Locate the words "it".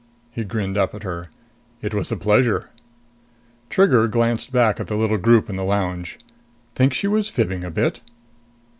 1.83-1.93